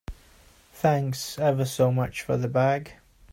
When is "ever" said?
1.37-1.63